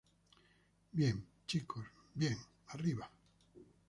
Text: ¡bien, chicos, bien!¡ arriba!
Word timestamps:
¡bien, 0.93 1.23
chicos, 1.45 1.85
bien!¡ 2.15 2.35
arriba! 2.69 3.07